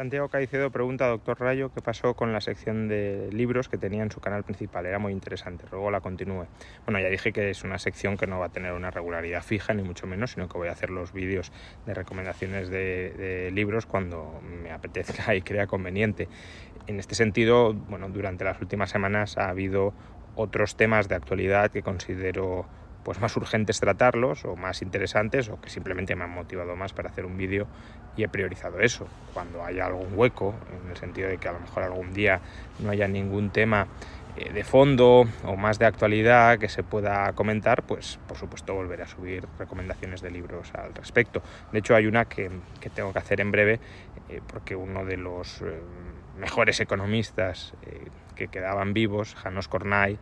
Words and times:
Santiago 0.00 0.30
Caicedo 0.30 0.70
pregunta 0.70 1.04
a 1.04 1.08
Doctor 1.08 1.38
Rayo 1.38 1.74
qué 1.74 1.82
pasó 1.82 2.14
con 2.14 2.32
la 2.32 2.40
sección 2.40 2.88
de 2.88 3.28
libros 3.32 3.68
que 3.68 3.76
tenía 3.76 4.02
en 4.02 4.10
su 4.10 4.18
canal 4.18 4.44
principal. 4.44 4.86
Era 4.86 4.98
muy 4.98 5.12
interesante, 5.12 5.66
luego 5.70 5.90
la 5.90 6.00
continúe. 6.00 6.46
Bueno, 6.86 7.00
ya 7.00 7.10
dije 7.10 7.34
que 7.34 7.50
es 7.50 7.64
una 7.64 7.78
sección 7.78 8.16
que 8.16 8.26
no 8.26 8.38
va 8.38 8.46
a 8.46 8.48
tener 8.48 8.72
una 8.72 8.90
regularidad 8.90 9.42
fija, 9.42 9.74
ni 9.74 9.82
mucho 9.82 10.06
menos, 10.06 10.30
sino 10.30 10.48
que 10.48 10.56
voy 10.56 10.68
a 10.68 10.72
hacer 10.72 10.88
los 10.88 11.12
vídeos 11.12 11.52
de 11.84 11.92
recomendaciones 11.92 12.70
de, 12.70 13.10
de 13.10 13.50
libros 13.50 13.84
cuando 13.84 14.40
me 14.62 14.70
apetezca 14.72 15.34
y 15.36 15.42
crea 15.42 15.66
conveniente. 15.66 16.28
En 16.86 16.98
este 16.98 17.14
sentido, 17.14 17.74
bueno, 17.74 18.08
durante 18.08 18.42
las 18.42 18.58
últimas 18.58 18.88
semanas 18.88 19.36
ha 19.36 19.50
habido 19.50 19.92
otros 20.34 20.78
temas 20.78 21.08
de 21.08 21.16
actualidad 21.16 21.70
que 21.70 21.82
considero 21.82 22.64
pues 23.04 23.20
más 23.20 23.36
urgentes 23.36 23.80
tratarlos 23.80 24.44
o 24.44 24.56
más 24.56 24.82
interesantes 24.82 25.48
o 25.48 25.60
que 25.60 25.70
simplemente 25.70 26.14
me 26.16 26.24
han 26.24 26.30
motivado 26.30 26.76
más 26.76 26.92
para 26.92 27.10
hacer 27.10 27.24
un 27.24 27.36
vídeo 27.36 27.66
y 28.16 28.24
he 28.24 28.28
priorizado 28.28 28.80
eso. 28.80 29.06
Cuando 29.32 29.64
haya 29.64 29.86
algún 29.86 30.08
hueco, 30.14 30.54
en 30.84 30.90
el 30.90 30.96
sentido 30.96 31.28
de 31.28 31.38
que 31.38 31.48
a 31.48 31.52
lo 31.52 31.60
mejor 31.60 31.82
algún 31.82 32.12
día 32.12 32.40
no 32.78 32.90
haya 32.90 33.08
ningún 33.08 33.50
tema 33.50 33.86
eh, 34.36 34.52
de 34.52 34.64
fondo 34.64 35.24
o 35.44 35.56
más 35.56 35.78
de 35.78 35.86
actualidad 35.86 36.58
que 36.58 36.68
se 36.68 36.82
pueda 36.82 37.32
comentar, 37.32 37.82
pues 37.82 38.18
por 38.28 38.36
supuesto 38.36 38.74
volveré 38.74 39.04
a 39.04 39.08
subir 39.08 39.46
recomendaciones 39.58 40.20
de 40.20 40.30
libros 40.30 40.72
al 40.74 40.94
respecto. 40.94 41.42
De 41.72 41.78
hecho 41.78 41.94
hay 41.94 42.06
una 42.06 42.26
que, 42.26 42.50
que 42.80 42.90
tengo 42.90 43.12
que 43.12 43.18
hacer 43.18 43.40
en 43.40 43.50
breve 43.50 43.80
eh, 44.28 44.40
porque 44.46 44.76
uno 44.76 45.04
de 45.04 45.16
los 45.16 45.62
eh, 45.62 45.80
mejores 46.38 46.80
economistas 46.80 47.74
que 48.34 48.48
quedaban 48.48 48.94
vivos, 48.94 49.34
Janos 49.34 49.68
Kornay, 49.68 50.18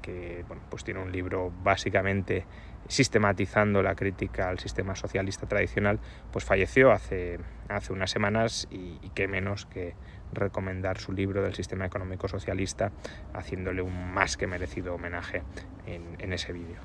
que 0.00 0.44
bueno, 0.48 0.62
pues 0.68 0.84
tiene 0.84 1.00
un 1.00 1.12
libro 1.12 1.52
básicamente 1.62 2.46
sistematizando 2.88 3.82
la 3.82 3.94
crítica 3.94 4.48
al 4.48 4.58
sistema 4.58 4.94
socialista 4.96 5.46
tradicional, 5.46 6.00
pues 6.32 6.44
falleció 6.44 6.90
hace, 6.90 7.38
hace 7.68 7.92
unas 7.92 8.10
semanas 8.10 8.66
y, 8.70 8.98
qué 9.14 9.28
menos 9.28 9.66
que 9.66 9.94
recomendar 10.32 10.98
su 10.98 11.12
libro 11.12 11.42
del 11.42 11.54
sistema 11.54 11.86
económico 11.86 12.28
socialista, 12.28 12.92
haciéndole 13.32 13.82
un 13.82 14.12
más 14.12 14.36
que 14.36 14.46
merecido 14.46 14.94
homenaje 14.94 15.42
en, 15.86 16.16
en 16.18 16.32
ese 16.32 16.52
vídeo. 16.52 16.78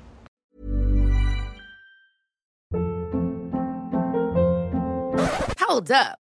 Hold 5.68 5.90
up. 5.90 6.25